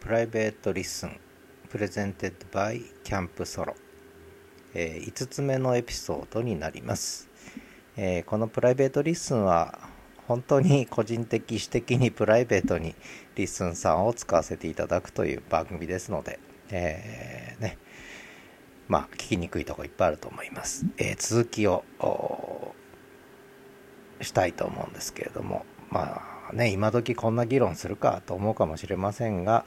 [0.00, 1.14] Private Listen
[1.68, 3.74] presented by キャンプソロ、
[4.74, 7.28] え5つ目のエピソードになります、
[7.98, 9.78] えー、このプライベートリッスンは
[10.26, 12.94] 本当に個人的私的にプライベートに
[13.36, 16.40] リッスンさんを使わせていただくという番組ですので、
[16.70, 17.78] えー、ね。
[18.88, 21.84] まあ聞きにくいとこいっぱいあると思います、え、続きを
[24.20, 25.66] したいと思うんですけれども。
[25.90, 29.64] まあね今時こんな議論するかと思うかもしれませんが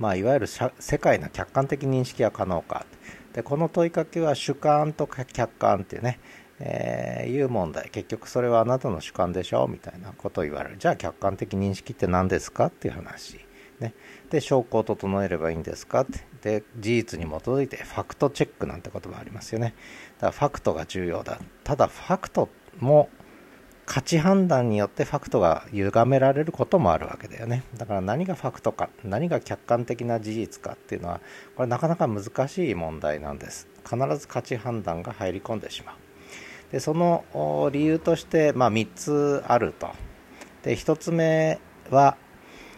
[0.00, 2.86] まあ、いわゆる世界の客観的認識は可能か。
[3.34, 6.18] でこの問いかけは主観と客観っていうね、
[6.58, 7.90] えー、いう問題。
[7.90, 10.76] 結局それはあなたの主観でしょみたいなことを言われる。
[10.78, 13.38] じゃあ客観的認識って何ですかっていう話、
[13.78, 13.94] ね、
[14.30, 16.00] で証拠を整えればいいんですか？
[16.00, 19.74] ってで事実に基づいてファクトチェックなんて言葉ありますよね。
[20.18, 21.38] だからファクトが重要だ。
[21.62, 22.48] ただファクト
[22.78, 23.10] も
[23.90, 27.64] 価値判断によってファクトが歪められることもあるわけだよね。
[27.76, 31.20] だから何がファクトか何が客観的な事実かっていうのは
[31.56, 33.66] これなかなか難しい問題なんです。
[33.84, 35.96] 必ず価値判断が入り込んでしまう。
[36.70, 39.88] でその理由として、まあ、3つあると。
[40.62, 41.58] で1つ目
[41.90, 42.16] は、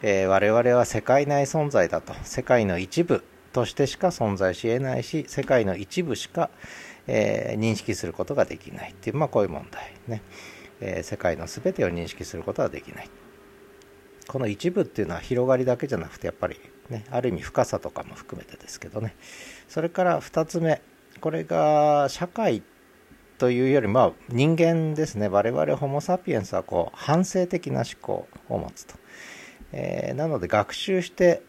[0.00, 2.14] えー、我々は世界内存在だと。
[2.22, 6.48] 世界の一部としてしか存在しえないし世界の一部しか、
[7.06, 10.22] えー、認識することができないっていう、まあ、こういう問題ね。
[10.84, 13.10] えー、世界の全てを認識することはできない。
[14.28, 19.16] この一部っていうのは広がりだけじゃなくてやっぱりねある意味深さとかも含めてですけどね。
[19.68, 20.82] それから2つ目
[21.20, 22.62] これが社会
[23.38, 25.28] というよりまあ人間ですね。
[25.28, 28.94] 我々ホモ・サピエンスはこう反省的な思考を持つと、
[29.72, 31.42] えー、なので学習して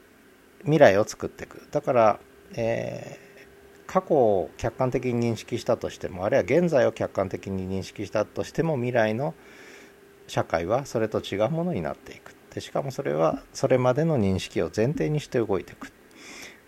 [0.61, 1.67] 未来を作っていく。
[1.71, 2.19] だから、
[2.55, 3.19] え
[3.87, 9.33] 過去を客観的に認識したとしてもあるいは現在を客観的に認識したとしても未来の
[10.27, 12.35] 社会はそれと違うものになっていく。
[12.53, 15.91] でしかもそれはそれまでの認識を前提にして動いていく。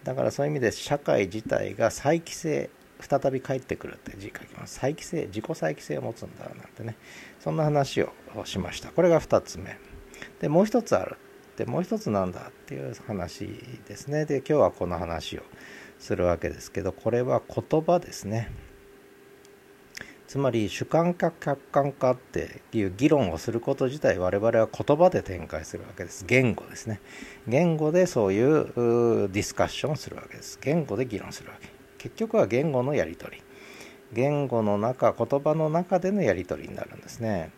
[0.04, 4.80] だからそういう意味で社会自体が再帰性再び帰ってくるって字書きます。
[4.80, 6.98] 再帰性自己再帰性を持つんだなんてね。
[7.40, 8.12] そんな話を
[8.46, 8.90] しました。
[8.90, 9.78] これが2つ目。
[10.40, 11.18] でもう一つある。
[11.58, 13.48] でもう一つなんだっていう話
[13.88, 14.26] ですね。
[14.26, 15.42] で今日はこの話を
[16.00, 18.52] するわけですけどこれは言葉ですね。
[20.28, 26.26] つまり主観か客観かっていう議論をすること自体我々は言葉で展開するわけです。
[26.28, 27.00] 言語ですね。
[27.48, 30.60] 言語でそういうディスカッションをするわけです。
[30.62, 31.70] 言語で議論するわけ。
[31.98, 33.44] 結局は言語のやり取り。
[34.12, 37.52] 言語の中言葉の中でのやり取りになるんですね。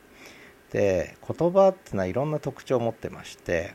[0.71, 3.73] で言葉っていうのはいろんな特徴を持ってまして、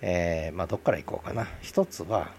[0.00, 1.46] えー、まあ、どっからいこうかな。
[1.62, 2.32] 一つは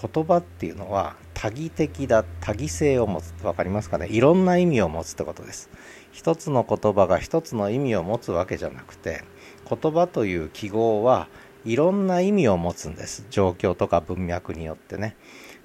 [0.00, 4.06] 言葉っていうのは多義的だ多義性を持つ分かりますかね？
[4.08, 5.70] いろんな意味を持つってことです。
[6.12, 9.24] 一つの言葉が一つの意味を持つわけじゃなくて
[9.68, 11.28] 言葉という記号は
[11.64, 13.26] いろんな意味を持つんです。
[13.30, 15.16] 状況とか文脈によってね。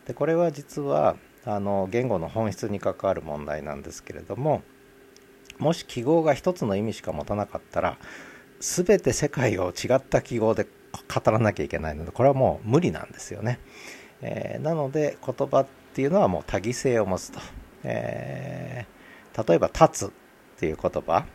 [0.05, 4.61] でこれは実はあの言語の本質に関わる問題なんですけれども
[5.59, 7.97] もし記号が一つの意味しか持たなかったら
[8.59, 13.59] 全て世界を違った記号で語らなきゃいけないのでこれはもう無理なんですよね。
[14.21, 17.39] えー、なので言葉っていうのはもう多義性を持つと、
[17.83, 20.11] えー、例えば「立つ」っ
[20.59, 21.25] ていう言葉。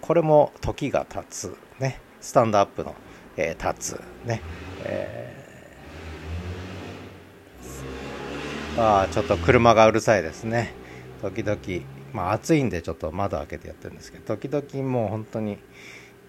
[0.00, 1.56] これも時が経つ。
[1.78, 2.00] ね。
[2.20, 2.94] スタンドアップの、
[3.36, 4.26] えー、立つ。
[4.26, 4.40] ね、
[4.84, 10.72] えー、ああちょっと車がうるさいですね。
[11.20, 11.58] 時々
[12.12, 15.58] まあ暑いんでちょっと窓開けてやってるんですけど時々もう本当に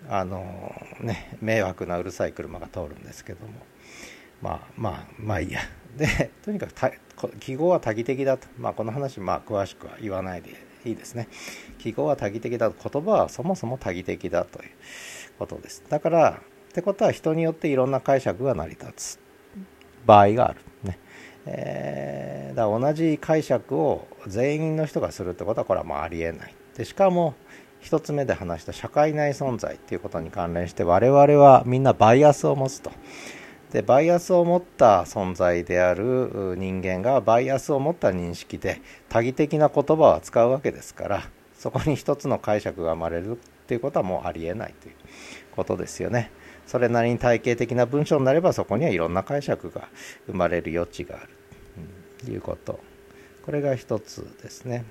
[0.10, 3.54] あのね迷惑なうるさい車が通るんですけども。
[4.42, 5.60] まあまあまあいいや。
[5.98, 6.74] でとにかく
[7.40, 10.52] 記号は多義的だと、まあ、この話、まあ、詳しくは言わないで
[10.86, 11.28] いいですね。
[11.78, 12.90] 記号は多義的だと。
[12.90, 14.70] 言葉はそもそも多義的だという
[15.38, 15.84] ことです。
[15.90, 19.20] だからってことは人によっていろんな解釈が成り立つ。
[20.06, 20.62] 場合がある。
[20.84, 20.98] ね。
[21.46, 26.56] えー、だから同じ解釈を全員の人がするってことはこれはもうありえない。
[26.78, 27.36] でしかも
[27.84, 32.92] 1つ目で話した社会内存在っていうことに関連して我々はみんなバイアスを持つと。
[33.72, 41.24] でバイアスを持った存在である人間がバイアスを持った認識で多義的な言葉を使うわけですから
[41.58, 44.96] そこに一つの解釈が生まれるっていうことはもうありえないという
[45.56, 46.32] ことですよね。
[46.68, 49.90] それなりに体系的な文章になればそこにはいろんな解釈が
[50.26, 51.30] 生まれる余地がある
[52.26, 52.80] ということ
[53.46, 54.86] これが一つですね。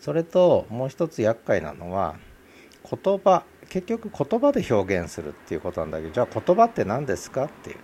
[0.00, 2.16] それともう一つ厄介なのは
[2.88, 7.76] 言葉結局言葉で表現するっていうことなんだけどじゃあ言葉って何ですかっていう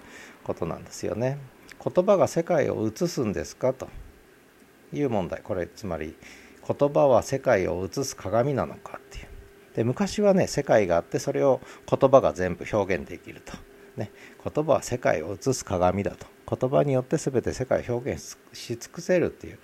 [0.44, 1.38] ことなんですよね。
[1.84, 3.88] 言葉が世界を映すんですかと。
[4.92, 5.40] いう問題。
[5.42, 6.14] これつまり
[6.66, 9.26] 言葉は世界を映す鏡なのかっていう。
[9.74, 13.54] で昔はね世界があってそれを言葉が全部表現できると。
[13.96, 14.10] ね、
[14.42, 16.26] 言葉は世界を映す鏡だと。
[16.48, 19.58] 言葉によって全て世界を表現し尽くせるっていう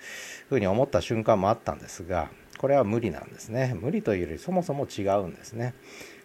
[0.49, 3.75] ふうに思った瞬間もあったんですがこれは無理なんですね。
[3.81, 5.73] 無理というよりそもそも違うんですね。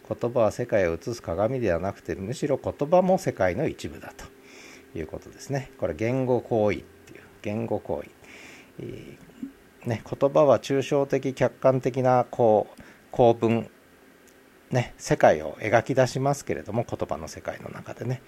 [0.07, 4.35] 言葉は世界を映す鏡ではなくてむしろ言葉も世界の一部だと。
[4.99, 5.71] いうことですね。
[5.79, 7.23] これ言語行為っていう。
[7.43, 8.05] 言語行
[8.81, 13.71] 為、ね、言葉は抽象的客観的なこう構文。
[14.71, 18.23] ね、世界を描き出しますけれども言葉の世界の中でね、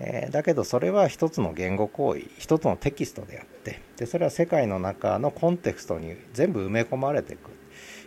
[0.00, 7.50] えー、だけどそれは一つの言語行為一つのテキストであってでそれは世界の中のコンテクストに全部埋め込まれていく。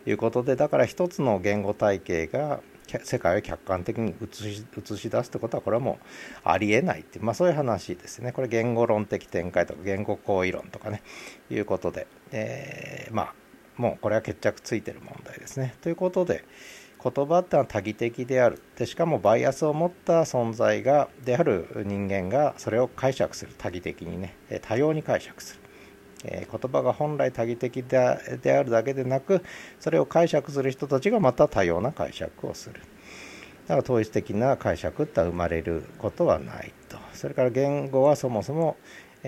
[0.04, 2.62] ということでだから一つの言語体系が
[3.04, 6.06] 世界を客観的に映し出すってことはこれはもう
[6.46, 7.02] ありえない。
[7.02, 8.32] っていう、まあ、そういう話ですね。
[8.32, 11.02] これ言語論的展開とか言語行為論とかね。
[11.50, 13.34] いうことで、えー、まあ
[13.76, 15.76] もうこれは決着ついてる問題ですね。
[15.82, 16.44] ということで、
[17.12, 18.62] 言葉ってのは多義的である。
[18.78, 23.54] でしかもバイアスを持った存在がである人間がそれを解釈する。
[23.58, 24.36] 多義的にね。
[24.62, 25.62] 多様に解釈する、
[26.26, 29.44] えー、言葉が本来多義的であるだけでなく
[29.80, 32.82] それを解釈する人たちがまた多様な解釈をする。
[33.68, 36.98] だから統一的な解釈って生まれることはないと。
[37.14, 38.78] それから言語はそもそも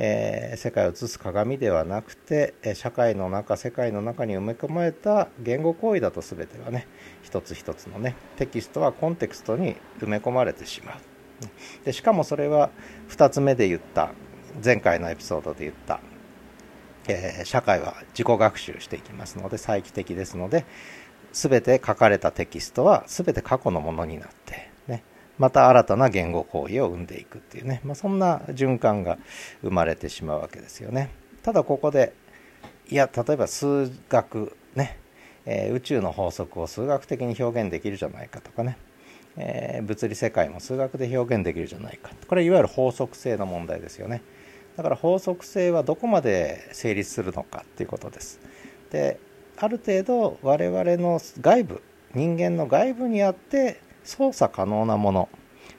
[0.01, 6.87] えー、世界を映す鏡ではなくて社会の中世界の中に埋め込まれた言語行為だと全てはね
[7.21, 10.95] 一つ一つのねテキストはコンテクストに埋め込まれてしまう。
[11.83, 12.69] でしかもそれは
[13.09, 14.11] 2つ目で言った
[14.63, 15.99] 前回のエピソードで言った、
[17.09, 20.65] えー、社会は自己学習していきますので再帰的ですので
[21.33, 24.71] 全て書かれたテキストは全て過去のものになって
[25.39, 29.17] また新たな言語行為を生んでいくっていうね、まあ、そんな循環が
[29.61, 31.09] 生まれてしまうわけですよね。
[31.41, 32.13] ただここで
[32.89, 34.99] いや例えば数学ね、
[35.45, 38.77] えー、宇宙の法則を数学的に表現できるじゃないかとかね、
[39.37, 44.21] えー、物理世界も数学で表現できるじゃないかこれいわゆる法則性の問題ですよね。
[44.75, 48.39] だから法則性はどこまで成立するのかっていうことです。
[48.91, 49.19] で
[49.57, 51.81] ある程度我々の外部
[52.13, 55.29] 人間の外部にあって操作可能なもの。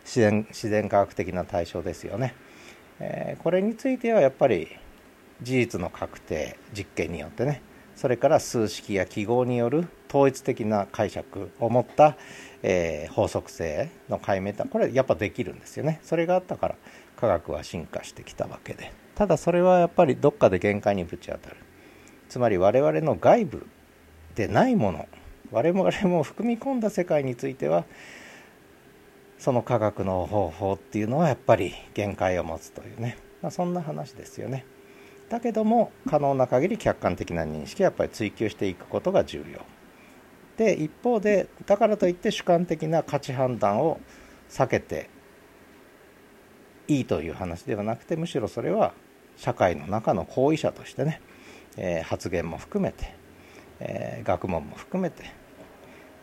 [0.04, 2.34] 自然自然科学的な対象ですよね、
[2.98, 4.68] えー、これについてはやっぱり
[5.42, 7.62] 事実の確定実験によってね。
[7.96, 12.16] それから数式や記号による統一的な解釈を持った、
[12.62, 16.00] えー、法則性の解明ってこれやっぱできるんですよね。
[16.02, 16.76] それがあったから
[17.16, 18.90] 科学は進化してきたわけで。
[19.14, 21.56] ただそれはやっぱりどっかで限界にぶち当たる。
[22.28, 23.66] つまり我々の外部
[24.34, 25.06] でないもの
[25.50, 27.84] 我々も含み込んだ世界については
[29.38, 34.66] その科学の方法っていうのはやっぱり限界を持つというね、まあ、そんな話ですよね。
[35.30, 39.60] だけども可能な限り客観的な認識はやっぱり追求していくことが重要。
[40.56, 43.98] で一方でだからといって主観的な価値判断を
[44.50, 45.08] 避けて
[46.86, 48.92] いいという話ではなくてむしろそれは
[49.36, 51.22] 社会の中の行為者としてね、
[51.78, 53.14] えー、発言も含めて、
[53.80, 55.24] えー、学問も含めて、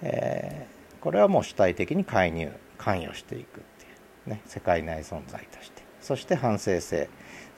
[0.02, 3.88] えー、これはもう主体的に介入関与していくってい
[4.28, 7.10] うね世界内存在としてそして反省性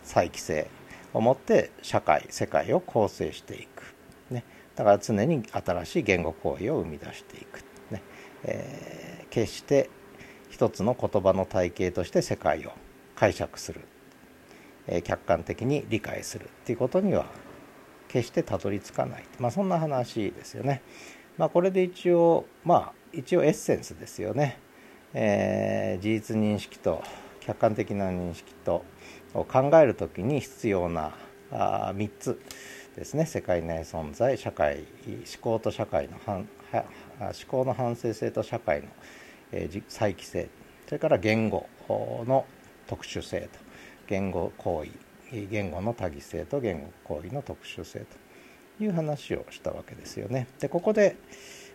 [0.04, 0.68] 再帰性
[1.14, 3.96] を持って社会世界を構成していく、
[4.32, 4.44] ね、
[4.76, 8.02] だから常に新しい言語行為を生み出していく、ね
[8.44, 9.90] えー、決して
[10.50, 12.72] 一つの言葉の体系として世界を
[13.16, 13.82] 解釈する、
[14.88, 17.26] えー、客観的に理解するっていうことには
[18.10, 20.82] 決してたどり着かない、まあ、そんな話ですよね。
[21.38, 24.60] まあ、これで一応まあ一応エッセンスですよね。
[25.14, 27.02] えー、事実認識と
[27.40, 28.84] 客観的な認識と
[29.34, 31.14] を考える時に必要な
[31.52, 32.42] あ3つ
[32.96, 33.26] ですね。
[33.26, 36.48] 世界内存在社会思考と社会の反
[37.20, 38.88] 思考の反省性と社会の、
[39.52, 40.50] えー、再帰性。
[40.88, 42.46] それから言語の
[42.88, 43.70] 特殊性と。
[44.08, 45.09] 言語行為。
[45.32, 50.48] 言語の多義性と言語行為の特殊性という話をしたわけですよね。
[50.60, 51.16] でここで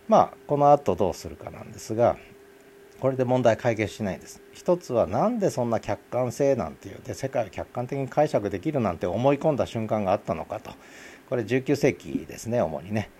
[0.09, 2.17] まあこの後どうするかなんですが
[3.01, 4.43] これで問題解決しないんです。
[4.53, 10.73] 一つは何でそんな客観性なんていうで世界を客観的に解釈できるなんて思い込んだ瞬間があったのかと。
[11.29, 13.11] これ19世紀ですね主にね。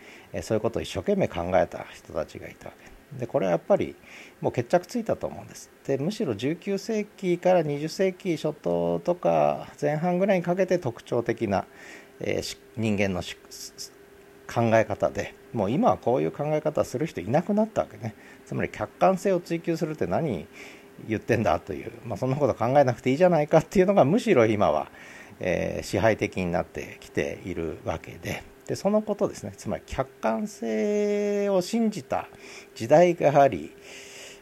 [0.43, 2.94] そういうことを一生懸命考えた人たちがいたわけ。
[3.19, 3.95] でこれはやっぱり
[4.41, 5.71] もう決着ついたと思うんです。
[5.87, 11.65] でむしろ19世紀から20世紀初頭とか前半ぐらいにかけて特徴的な、
[12.21, 18.15] えー、人間の考え方でもう今はこういう考え方する人いなくなったわけね。
[18.45, 20.47] つまり客観性を追求するって何
[21.09, 24.89] 言ってんだという、まあ、そんなこと考えなくていいじゃないかっていうのがむしろ今は、
[25.41, 28.54] えー、支配的になってきているわけで。
[28.67, 29.53] でそのことですね。
[29.57, 32.29] つまり客観性を信じた
[32.75, 33.73] 時代があり、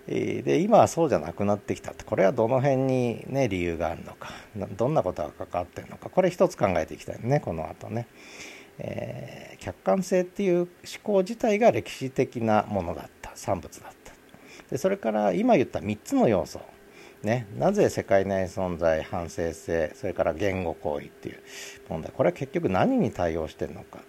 [0.06, 4.30] で今はそうじゃなくなってきたってこれはどの辺に、ね、理由があるのか
[4.76, 8.06] どんなことが関わってるのかこれ一つ考えていきたいねこの後ね。
[8.78, 10.68] えー、客観性っていう思
[11.02, 13.30] 考自体が歴史的なものだった。
[13.34, 14.12] 産物だった。
[14.70, 16.60] でそれから今言った3つの要素。
[17.22, 21.42] ね、なぜ世界内存在反省性それから言語行為っていう
[21.88, 22.10] 問題。
[22.10, 24.00] これは結局何に対応してるのか。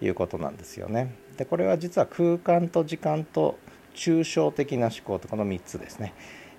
[0.00, 1.14] いうことなんですよね。
[1.36, 3.58] でこれは実は空間と時間と
[3.94, 6.14] 抽象的な思考とこの3つですね、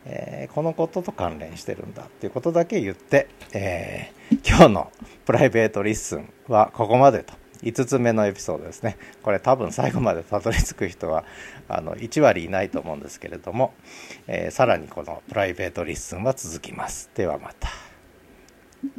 [0.05, 4.91] えー、このことと関連してるんだっていうことだけ言って、えー、今日の
[5.25, 11.23] プライベートリッスンはここまでと5つ目のエピソードですねこれ多分最後までたどり着く人は
[11.67, 13.73] あの1割いないと思うんですけれども、
[14.27, 17.86] えー、さらにこのプライベートリッスンは続きますではまた。